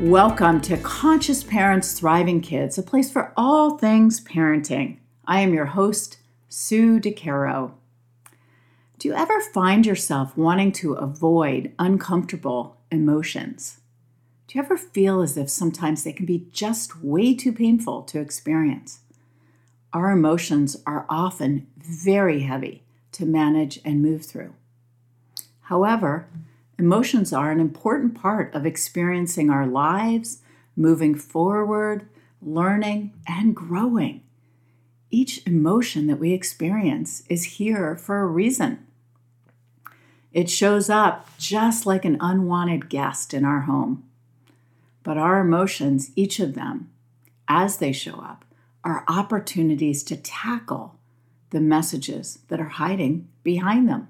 [0.00, 4.98] Welcome to Conscious Parents Thriving Kids, a place for all things parenting.
[5.24, 7.70] I am your host, Sue DeCaro.
[8.98, 13.78] Do you ever find yourself wanting to avoid uncomfortable emotions?
[14.48, 18.20] Do you ever feel as if sometimes they can be just way too painful to
[18.20, 18.98] experience?
[19.92, 24.54] Our emotions are often very heavy to manage and move through.
[25.60, 26.28] However,
[26.78, 30.42] Emotions are an important part of experiencing our lives,
[30.76, 32.08] moving forward,
[32.42, 34.22] learning, and growing.
[35.10, 38.84] Each emotion that we experience is here for a reason.
[40.32, 44.02] It shows up just like an unwanted guest in our home.
[45.04, 46.90] But our emotions, each of them,
[47.46, 48.44] as they show up,
[48.82, 50.96] are opportunities to tackle
[51.50, 54.08] the messages that are hiding behind them.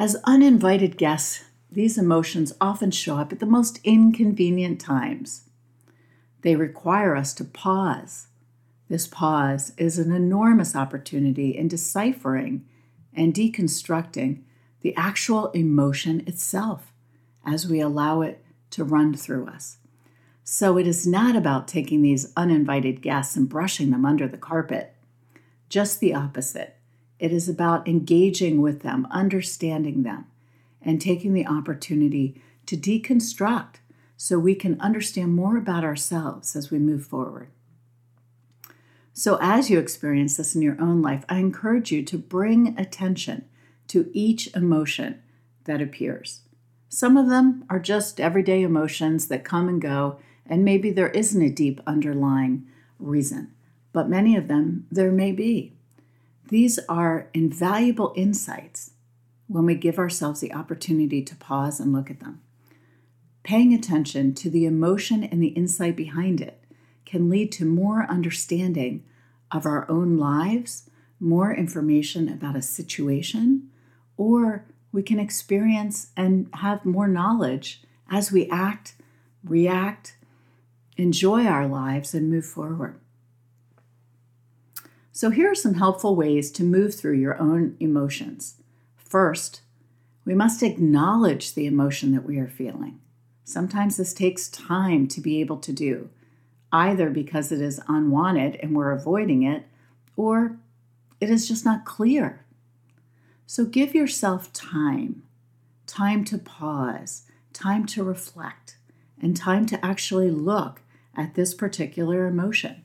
[0.00, 5.42] As uninvited guests, these emotions often show up at the most inconvenient times.
[6.40, 8.28] They require us to pause.
[8.88, 12.64] This pause is an enormous opportunity in deciphering
[13.12, 14.40] and deconstructing
[14.80, 16.94] the actual emotion itself
[17.44, 19.76] as we allow it to run through us.
[20.42, 24.94] So it is not about taking these uninvited guests and brushing them under the carpet,
[25.68, 26.79] just the opposite.
[27.20, 30.24] It is about engaging with them, understanding them,
[30.80, 33.76] and taking the opportunity to deconstruct
[34.16, 37.50] so we can understand more about ourselves as we move forward.
[39.12, 43.44] So, as you experience this in your own life, I encourage you to bring attention
[43.88, 45.22] to each emotion
[45.64, 46.40] that appears.
[46.88, 51.42] Some of them are just everyday emotions that come and go, and maybe there isn't
[51.42, 52.66] a deep underlying
[52.98, 53.52] reason,
[53.92, 55.74] but many of them there may be.
[56.50, 58.90] These are invaluable insights
[59.46, 62.40] when we give ourselves the opportunity to pause and look at them.
[63.44, 66.64] Paying attention to the emotion and the insight behind it
[67.06, 69.04] can lead to more understanding
[69.52, 70.90] of our own lives,
[71.20, 73.70] more information about a situation,
[74.16, 78.96] or we can experience and have more knowledge as we act,
[79.44, 80.16] react,
[80.96, 82.98] enjoy our lives, and move forward.
[85.20, 88.54] So, here are some helpful ways to move through your own emotions.
[88.96, 89.60] First,
[90.24, 93.00] we must acknowledge the emotion that we are feeling.
[93.44, 96.08] Sometimes this takes time to be able to do,
[96.72, 99.66] either because it is unwanted and we're avoiding it,
[100.16, 100.56] or
[101.20, 102.46] it is just not clear.
[103.46, 105.24] So give yourself time
[105.86, 108.78] time to pause, time to reflect,
[109.20, 110.80] and time to actually look
[111.14, 112.84] at this particular emotion.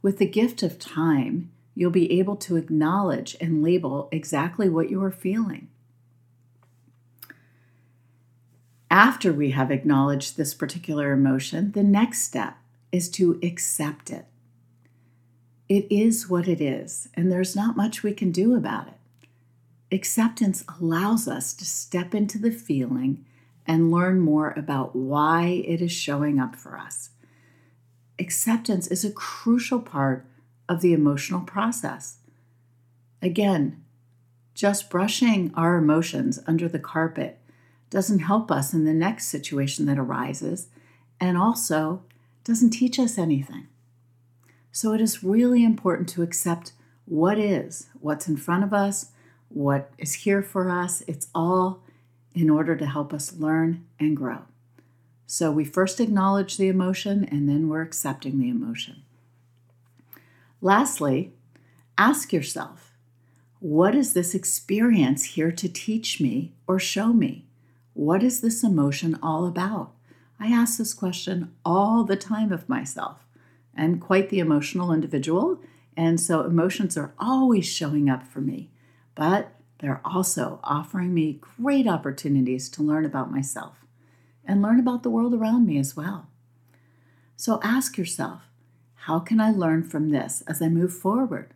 [0.00, 5.02] With the gift of time, you'll be able to acknowledge and label exactly what you
[5.02, 5.68] are feeling.
[8.90, 12.56] After we have acknowledged this particular emotion, the next step
[12.90, 14.26] is to accept it.
[15.68, 18.94] It is what it is, and there's not much we can do about it.
[19.92, 23.24] Acceptance allows us to step into the feeling
[23.66, 27.10] and learn more about why it is showing up for us
[28.18, 30.26] acceptance is a crucial part
[30.68, 32.18] of the emotional process.
[33.22, 33.82] Again,
[34.54, 37.38] just brushing our emotions under the carpet
[37.90, 40.68] doesn't help us in the next situation that arises
[41.20, 42.02] and also
[42.44, 43.68] doesn't teach us anything.
[44.72, 46.72] So it is really important to accept
[47.04, 49.12] what is, what's in front of us,
[49.48, 51.02] what is here for us.
[51.06, 51.82] It's all
[52.34, 54.42] in order to help us learn and grow.
[55.30, 59.02] So we first acknowledge the emotion and then we're accepting the emotion.
[60.62, 61.34] Lastly,
[61.98, 62.94] ask yourself
[63.60, 67.44] what is this experience here to teach me or show me?
[67.92, 69.92] What is this emotion all about?
[70.40, 73.26] I ask this question all the time of myself.
[73.76, 75.60] I'm quite the emotional individual,
[75.94, 78.70] and so emotions are always showing up for me,
[79.14, 83.84] but they're also offering me great opportunities to learn about myself
[84.48, 86.28] and learn about the world around me as well.
[87.36, 88.42] So ask yourself,
[89.02, 91.54] how can I learn from this as I move forward?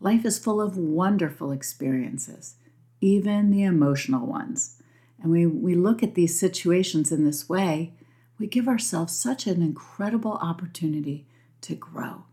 [0.00, 2.56] Life is full of wonderful experiences,
[3.00, 4.82] even the emotional ones.
[5.22, 7.92] And we, we look at these situations in this way,
[8.38, 11.26] we give ourselves such an incredible opportunity
[11.60, 12.24] to grow.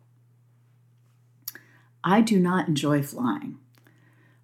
[2.02, 3.60] I do not enjoy flying.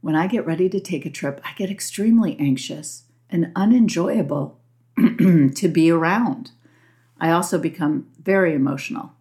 [0.01, 4.59] When I get ready to take a trip, I get extremely anxious and unenjoyable
[5.55, 6.51] to be around.
[7.19, 9.13] I also become very emotional.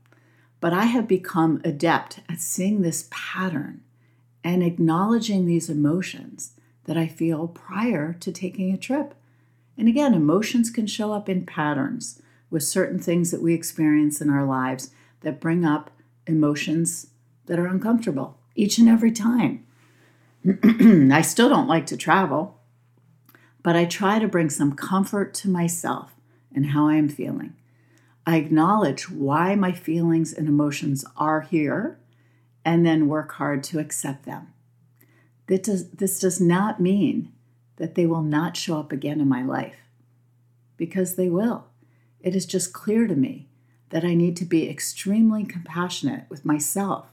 [0.60, 3.82] But I have become adept at seeing this pattern
[4.44, 6.52] and acknowledging these emotions
[6.84, 9.14] that I feel prior to taking a trip.
[9.76, 12.20] And again, emotions can show up in patterns
[12.50, 14.90] with certain things that we experience in our lives
[15.20, 15.90] that bring up
[16.26, 17.08] emotions
[17.46, 19.64] that are uncomfortable each and every time.
[21.12, 22.58] I still don't like to travel,
[23.62, 26.12] but I try to bring some comfort to myself
[26.54, 27.54] and how I am feeling.
[28.26, 31.98] I acknowledge why my feelings and emotions are here
[32.64, 34.52] and then work hard to accept them.
[35.46, 37.32] This does, this does not mean
[37.76, 39.78] that they will not show up again in my life,
[40.76, 41.66] because they will.
[42.20, 43.48] It is just clear to me
[43.90, 47.06] that I need to be extremely compassionate with myself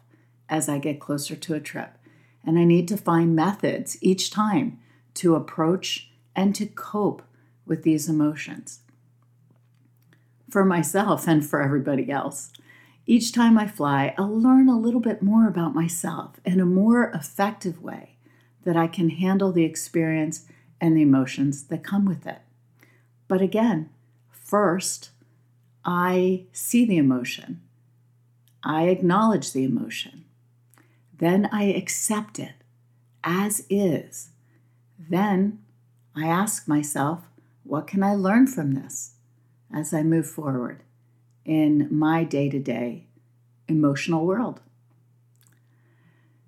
[0.47, 1.97] as I get closer to a trip.
[2.45, 4.79] And I need to find methods each time
[5.15, 6.08] to approach
[6.39, 7.21] and to cope
[7.65, 8.79] with these emotions.
[10.49, 12.53] For myself and for everybody else,
[13.05, 17.09] each time I fly, I'll learn a little bit more about myself in a more
[17.11, 18.15] effective way
[18.63, 20.45] that I can handle the experience
[20.79, 22.39] and the emotions that come with it.
[23.27, 23.89] But again,
[24.31, 25.09] first,
[25.83, 27.59] I see the emotion,
[28.63, 30.23] I acknowledge the emotion,
[31.17, 32.53] then I accept it
[33.25, 34.29] as is.
[34.97, 35.59] Then
[36.19, 37.29] I ask myself,
[37.63, 39.13] what can I learn from this
[39.73, 40.83] as I move forward?
[41.49, 43.07] in my day to day
[43.67, 44.61] emotional world.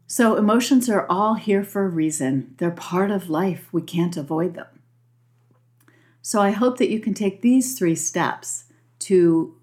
[0.06, 2.54] So, emotions are all here for a reason.
[2.58, 3.68] They're part of life.
[3.72, 4.68] We can't avoid them.
[6.22, 8.66] So, I hope that you can take these three steps
[9.00, 9.56] to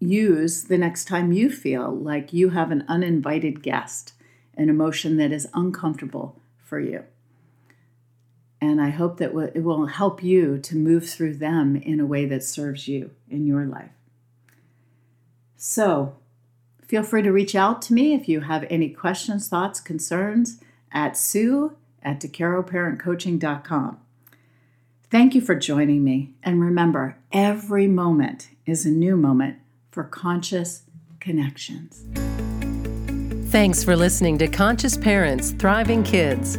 [0.00, 4.12] use the next time you feel like you have an uninvited guest,
[4.54, 7.04] an emotion that is uncomfortable for you.
[8.60, 12.24] And I hope that it will help you to move through them in a way
[12.26, 13.90] that serves you in your life.
[15.56, 16.16] So
[16.86, 20.60] feel free to reach out to me if you have any questions, thoughts, concerns
[20.92, 23.98] at sue at DeCaroParentCoaching.com.
[25.10, 26.34] Thank you for joining me.
[26.42, 29.58] And remember, every moment is a new moment
[29.90, 30.82] for conscious
[31.20, 32.04] connections.
[33.50, 36.58] Thanks for listening to Conscious Parents Thriving Kids.